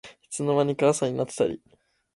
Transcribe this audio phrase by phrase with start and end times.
[0.23, 1.61] いつの間にか朝になってたり